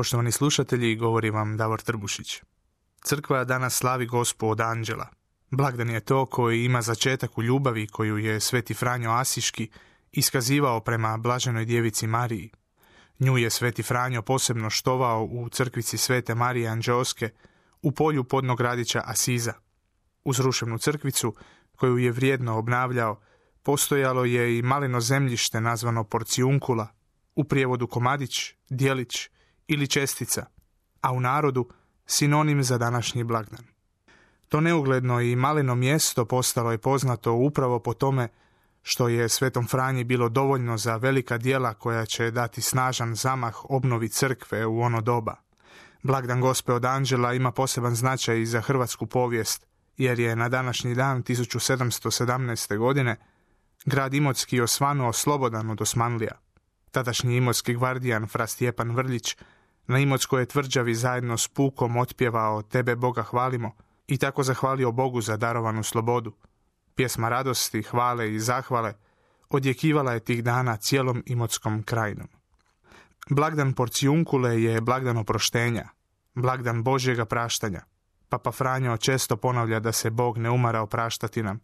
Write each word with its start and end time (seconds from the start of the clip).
Poštovani 0.00 0.32
slušatelji, 0.32 0.96
govori 0.96 1.30
vam 1.30 1.56
Davor 1.56 1.80
Trbušić. 1.80 2.42
Crkva 3.04 3.44
danas 3.44 3.74
slavi 3.74 4.06
gospu 4.06 4.48
od 4.48 4.60
anđela. 4.60 5.08
Blagdan 5.50 5.90
je 5.90 6.00
to 6.00 6.26
koji 6.26 6.64
ima 6.64 6.82
začetak 6.82 7.38
u 7.38 7.42
ljubavi 7.42 7.86
koju 7.86 8.18
je 8.18 8.40
sveti 8.40 8.74
Franjo 8.74 9.10
Asiški 9.10 9.70
iskazivao 10.12 10.80
prema 10.80 11.16
blaženoj 11.16 11.64
djevici 11.64 12.06
Mariji. 12.06 12.50
Nju 13.18 13.38
je 13.38 13.50
sveti 13.50 13.82
Franjo 13.82 14.22
posebno 14.22 14.70
štovao 14.70 15.24
u 15.24 15.48
crkvici 15.48 15.98
svete 15.98 16.34
Marije 16.34 16.68
Anđeoske 16.68 17.30
u 17.82 17.92
polju 17.92 18.24
podnog 18.24 18.60
radića 18.60 19.02
Asiza. 19.04 19.52
Uz 20.24 20.40
ruševnu 20.40 20.78
crkvicu, 20.78 21.34
koju 21.76 21.98
je 21.98 22.12
vrijedno 22.12 22.58
obnavljao, 22.58 23.20
postojalo 23.62 24.24
je 24.24 24.58
i 24.58 24.62
maleno 24.62 25.00
zemljište 25.00 25.60
nazvano 25.60 26.04
Porcijunkula, 26.04 26.88
u 27.34 27.44
prijevodu 27.44 27.86
komadić, 27.86 28.54
dijelić 28.70 29.28
ili 29.70 29.86
čestica, 29.86 30.46
a 31.00 31.12
u 31.12 31.20
narodu 31.20 31.68
sinonim 32.06 32.62
za 32.62 32.78
današnji 32.78 33.24
blagdan. 33.24 33.64
To 34.48 34.60
neugledno 34.60 35.20
i 35.20 35.36
maleno 35.36 35.74
mjesto 35.74 36.24
postalo 36.24 36.72
je 36.72 36.78
poznato 36.78 37.32
upravo 37.32 37.78
po 37.78 37.94
tome 37.94 38.28
što 38.82 39.08
je 39.08 39.28
Svetom 39.28 39.66
Franji 39.66 40.04
bilo 40.04 40.28
dovoljno 40.28 40.76
za 40.76 40.96
velika 40.96 41.38
dijela 41.38 41.74
koja 41.74 42.06
će 42.06 42.30
dati 42.30 42.60
snažan 42.60 43.14
zamah 43.14 43.54
obnovi 43.64 44.08
crkve 44.08 44.66
u 44.66 44.80
ono 44.80 45.00
doba. 45.00 45.34
Blagdan 46.02 46.40
Gospe 46.40 46.72
od 46.72 46.84
Anđela 46.84 47.34
ima 47.34 47.52
poseban 47.52 47.94
značaj 47.94 48.40
i 48.40 48.46
za 48.46 48.60
hrvatsku 48.60 49.06
povijest, 49.06 49.66
jer 49.96 50.18
je 50.20 50.36
na 50.36 50.48
današnji 50.48 50.94
dan 50.94 51.22
1717. 51.22 52.78
godine 52.78 53.16
grad 53.84 54.14
Imotski 54.14 54.60
osvanuo 54.60 55.12
slobodan 55.12 55.70
od 55.70 55.80
Osmanlija. 55.80 56.40
Tadašnji 56.90 57.36
imotski 57.36 57.74
gvardijan 57.74 58.26
Fra 58.26 58.46
Stjepan 58.46 58.90
Vrljić 58.90 59.36
na 59.90 59.98
Imotskoj 59.98 60.46
tvrđavi 60.46 60.94
zajedno 60.94 61.36
s 61.36 61.48
pukom 61.48 61.96
otpjevao 61.96 62.62
Tebe 62.62 62.96
Boga 62.96 63.22
hvalimo 63.22 63.72
i 64.06 64.18
tako 64.18 64.42
zahvalio 64.42 64.92
Bogu 64.92 65.20
za 65.20 65.36
darovanu 65.36 65.82
slobodu. 65.82 66.32
Pjesma 66.94 67.28
radosti, 67.28 67.82
hvale 67.82 68.34
i 68.34 68.40
zahvale 68.40 68.94
odjekivala 69.48 70.12
je 70.12 70.20
tih 70.20 70.44
dana 70.44 70.76
cijelom 70.76 71.22
Imotskom 71.26 71.82
krajinom. 71.82 72.28
Blagdan 73.30 73.72
Porcijunkule 73.72 74.62
je 74.62 74.80
blagdan 74.80 75.16
oproštenja, 75.16 75.88
blagdan 76.34 76.82
Božjega 76.82 77.24
praštanja. 77.24 77.82
Papa 78.28 78.52
Franjo 78.52 78.96
često 78.96 79.36
ponavlja 79.36 79.80
da 79.80 79.92
se 79.92 80.10
Bog 80.10 80.38
ne 80.38 80.50
umara 80.50 80.80
opraštati 80.80 81.42
nam, 81.42 81.60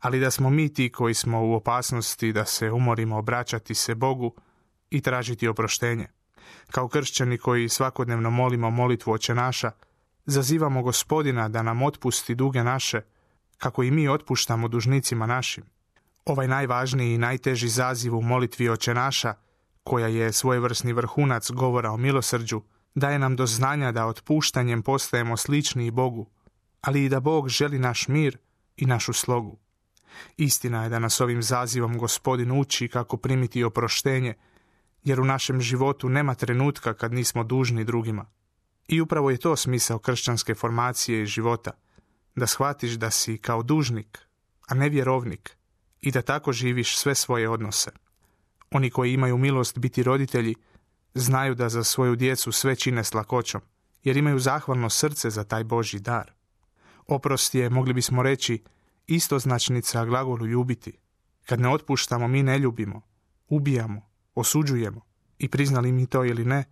ali 0.00 0.20
da 0.20 0.30
smo 0.30 0.50
mi 0.50 0.74
ti 0.74 0.92
koji 0.92 1.14
smo 1.14 1.46
u 1.46 1.54
opasnosti 1.54 2.32
da 2.32 2.44
se 2.44 2.72
umorimo 2.72 3.18
obraćati 3.18 3.74
se 3.74 3.94
Bogu 3.94 4.34
i 4.90 5.00
tražiti 5.00 5.48
oproštenje. 5.48 6.08
Kao 6.70 6.88
kršćani 6.88 7.38
koji 7.38 7.68
svakodnevno 7.68 8.30
molimo 8.30 8.70
molitvu 8.70 9.12
oče 9.12 9.34
naša, 9.34 9.70
zazivamo 10.26 10.82
gospodina 10.82 11.48
da 11.48 11.62
nam 11.62 11.82
otpusti 11.82 12.34
duge 12.34 12.64
naše, 12.64 13.00
kako 13.58 13.82
i 13.82 13.90
mi 13.90 14.08
otpuštamo 14.08 14.68
dužnicima 14.68 15.26
našim. 15.26 15.64
Ovaj 16.24 16.48
najvažniji 16.48 17.14
i 17.14 17.18
najteži 17.18 17.68
zaziv 17.68 18.16
u 18.16 18.22
molitvi 18.22 18.68
oče 18.68 18.94
naša, 18.94 19.34
koja 19.84 20.06
je 20.06 20.32
svojevrsni 20.32 20.92
vrhunac 20.92 21.50
govora 21.50 21.90
o 21.90 21.96
milosrđu, 21.96 22.62
daje 22.94 23.18
nam 23.18 23.36
do 23.36 23.46
znanja 23.46 23.92
da 23.92 24.06
otpuštanjem 24.06 24.82
postajemo 24.82 25.36
slični 25.36 25.86
i 25.86 25.90
Bogu, 25.90 26.26
ali 26.80 27.04
i 27.04 27.08
da 27.08 27.20
Bog 27.20 27.48
želi 27.48 27.78
naš 27.78 28.08
mir 28.08 28.38
i 28.76 28.86
našu 28.86 29.12
slogu. 29.12 29.58
Istina 30.36 30.82
je 30.82 30.88
da 30.88 30.98
nas 30.98 31.20
ovim 31.20 31.42
zazivom 31.42 31.98
gospodin 31.98 32.60
uči 32.60 32.88
kako 32.88 33.16
primiti 33.16 33.64
oproštenje 33.64 34.34
jer 35.06 35.20
u 35.20 35.24
našem 35.24 35.60
životu 35.60 36.08
nema 36.08 36.34
trenutka 36.34 36.94
kad 36.94 37.12
nismo 37.12 37.44
dužni 37.44 37.84
drugima. 37.84 38.26
I 38.88 39.00
upravo 39.00 39.30
je 39.30 39.36
to 39.36 39.56
smisao 39.56 39.98
kršćanske 39.98 40.54
formacije 40.54 41.22
i 41.22 41.26
života, 41.26 41.70
da 42.34 42.46
shvatiš 42.46 42.92
da 42.92 43.10
si 43.10 43.38
kao 43.38 43.62
dužnik, 43.62 44.18
a 44.66 44.74
ne 44.74 44.88
vjerovnik, 44.88 45.56
i 46.00 46.10
da 46.10 46.22
tako 46.22 46.52
živiš 46.52 46.96
sve 46.96 47.14
svoje 47.14 47.48
odnose. 47.48 47.90
Oni 48.70 48.90
koji 48.90 49.12
imaju 49.12 49.38
milost 49.38 49.78
biti 49.78 50.02
roditelji, 50.02 50.54
znaju 51.14 51.54
da 51.54 51.68
za 51.68 51.84
svoju 51.84 52.16
djecu 52.16 52.52
sve 52.52 52.76
čine 52.76 53.04
s 53.04 53.14
lakoćom, 53.14 53.60
jer 54.02 54.16
imaju 54.16 54.38
zahvalno 54.38 54.90
srce 54.90 55.30
za 55.30 55.44
taj 55.44 55.64
Božji 55.64 56.00
dar. 56.00 56.32
Oprost 57.06 57.54
je, 57.54 57.70
mogli 57.70 57.94
bismo 57.94 58.22
reći, 58.22 58.62
istoznačnica 59.06 60.04
glagolu 60.04 60.46
ljubiti. 60.46 60.98
Kad 61.44 61.60
ne 61.60 61.68
otpuštamo, 61.68 62.28
mi 62.28 62.42
ne 62.42 62.58
ljubimo, 62.58 63.02
ubijamo, 63.48 64.05
osuđujemo 64.36 65.00
i 65.38 65.48
priznali 65.48 65.92
mi 65.92 66.06
to 66.06 66.24
ili 66.24 66.44
ne, 66.44 66.64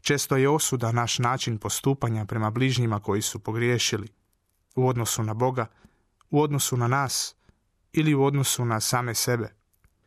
često 0.00 0.36
je 0.36 0.48
osuda 0.48 0.92
naš 0.92 1.18
način 1.18 1.58
postupanja 1.58 2.24
prema 2.24 2.50
bližnjima 2.50 3.00
koji 3.00 3.22
su 3.22 3.38
pogriješili, 3.38 4.08
u 4.76 4.88
odnosu 4.88 5.22
na 5.22 5.34
Boga, 5.34 5.66
u 6.30 6.42
odnosu 6.42 6.76
na 6.76 6.88
nas 6.88 7.36
ili 7.92 8.14
u 8.14 8.24
odnosu 8.24 8.64
na 8.64 8.80
same 8.80 9.14
sebe. 9.14 9.54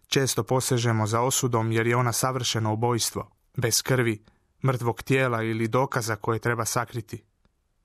Često 0.07 0.43
posežemo 0.43 1.07
za 1.07 1.21
osudom 1.21 1.71
jer 1.71 1.87
je 1.87 1.95
ona 1.95 2.11
savršeno 2.11 2.73
ubojstvo, 2.73 3.31
bez 3.57 3.81
krvi, 3.81 4.23
mrtvog 4.65 5.03
tijela 5.03 5.43
ili 5.43 5.67
dokaza 5.67 6.15
koje 6.15 6.39
treba 6.39 6.65
sakriti. 6.65 7.23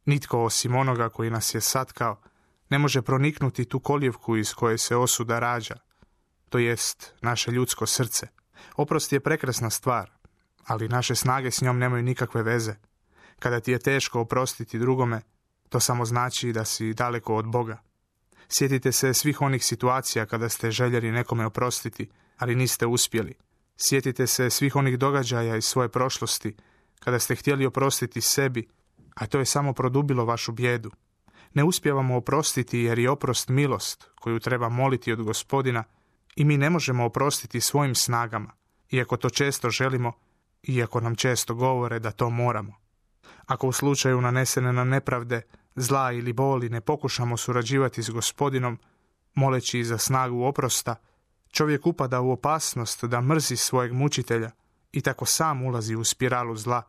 Nitko 0.05 0.45
osim 0.45 0.75
onoga 0.75 1.09
koji 1.09 1.31
nas 1.31 1.55
je 1.55 1.61
satkao 1.61 2.21
ne 2.71 2.79
može 2.79 3.03
proniknuti 3.03 3.65
tu 3.65 3.81
koljevku 3.81 4.37
iz 4.37 4.55
koje 4.55 4.79
se 4.79 4.97
osuda 4.97 5.39
rađa, 5.39 5.75
to 6.49 6.59
jest 6.59 7.15
naše 7.21 7.51
ljudsko 7.51 7.87
srce. 7.87 8.42
Oprost 8.77 9.13
je 9.13 9.21
prekrasna 9.21 9.71
stvar, 9.71 10.11
ali 10.67 10.89
naše 10.89 11.15
snage 11.15 11.51
s 11.51 11.61
njom 11.61 11.79
nemaju 11.79 12.03
nikakve 12.03 12.43
veze. 12.43 12.75
Kada 13.39 13.61
ti 13.61 13.73
je 13.73 13.79
teško 13.79 14.21
oprostiti 14.21 14.79
drugome, 14.79 15.21
to 15.69 15.81
samo 15.81 16.05
znači 16.05 16.53
da 16.53 16.65
si 16.65 16.95
daleko 16.95 17.37
od 17.37 17.47
Boga. 17.47 17.83
Sjetite 18.49 18.93
se 18.93 19.15
svih 19.15 19.41
onih 19.41 19.65
situacija 19.65 20.27
kada 20.27 20.49
ste 20.49 20.71
željeli 20.71 21.13
nekome 21.13 21.47
oprostiti, 21.47 22.11
ali 22.39 22.55
niste 22.55 22.87
uspjeli. 22.87 23.35
Sjetite 23.77 24.27
se 24.27 24.51
svih 24.51 24.77
onih 24.77 24.99
događaja 24.99 25.57
iz 25.57 25.65
svoje 25.65 25.89
prošlosti, 25.89 26.57
kada 27.01 27.19
ste 27.19 27.35
htjeli 27.35 27.67
oprostiti 27.67 28.21
sebi, 28.21 28.69
a 29.15 29.27
to 29.27 29.39
je 29.39 29.45
samo 29.45 29.73
produbilo 29.73 30.25
vašu 30.25 30.53
bjedu. 30.53 30.91
Ne 31.55 31.65
uspjevamo 31.65 32.17
oprostiti 32.17 32.79
jer 32.79 32.99
je 32.99 33.11
oprost 33.11 33.49
milost 33.49 34.11
koju 34.15 34.41
treba 34.41 34.69
moliti 34.69 35.13
od 35.13 35.23
gospodina 35.23 35.85
i 36.37 36.45
mi 36.45 36.57
ne 36.57 36.71
možemo 36.71 37.05
oprostiti 37.05 37.61
svojim 37.61 37.95
snagama, 37.95 38.53
iako 38.91 39.17
to 39.17 39.31
često 39.31 39.71
želimo, 39.71 40.13
iako 40.63 41.01
nam 41.01 41.17
često 41.17 41.55
govore 41.55 41.99
da 41.99 42.11
to 42.11 42.31
moramo. 42.31 42.75
Ako 43.47 43.69
u 43.69 43.73
slučaju 43.73 44.21
nanesene 44.21 44.73
na 44.73 44.85
nepravde, 44.85 45.43
zla 45.75 46.13
ili 46.13 46.33
boli 46.33 46.69
ne 46.69 46.81
pokušamo 46.81 47.37
surađivati 47.37 48.03
s 48.03 48.11
gospodinom, 48.11 48.79
moleći 49.35 49.85
za 49.85 49.99
snagu 49.99 50.43
oprosta, 50.43 50.97
čovjek 51.51 51.87
upada 51.87 52.21
u 52.21 52.31
opasnost 52.31 53.05
da 53.05 53.21
mrzi 53.21 53.57
svojeg 53.57 53.93
mučitelja 53.93 54.51
i 54.93 55.01
tako 55.01 55.27
sam 55.27 55.63
ulazi 55.63 55.95
u 55.95 56.05
spiralu 56.05 56.57
zla, 56.57 56.83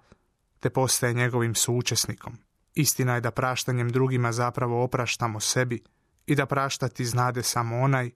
te 0.60 0.70
postaje 0.70 1.14
njegovim 1.14 1.56
suučesnikom. 1.56 2.38
Istina 2.76 3.16
je 3.16 3.22
da 3.22 3.32
praštanjem 3.32 3.90
drugima 3.90 4.32
zapravo 4.32 4.84
opraštamo 4.84 5.40
sebi 5.40 5.84
i 6.26 6.36
da 6.36 6.46
praštati 6.46 7.06
znade 7.06 7.44
samo 7.44 7.80
onaj 7.80 8.12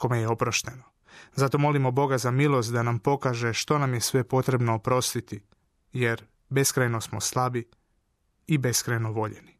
kome 0.00 0.20
je 0.20 0.28
oprošteno. 0.28 0.82
Zato 1.34 1.58
molimo 1.58 1.90
Boga 1.90 2.18
za 2.18 2.30
milost 2.30 2.72
da 2.72 2.82
nam 2.82 2.98
pokaže 2.98 3.52
što 3.52 3.78
nam 3.78 3.94
je 3.94 4.00
sve 4.00 4.24
potrebno 4.24 4.74
oprostiti, 4.74 5.42
jer 5.92 6.24
beskrajno 6.48 7.00
smo 7.00 7.20
slabi 7.20 7.68
i 8.46 8.58
beskrajno 8.58 9.12
voljeni. 9.12 9.59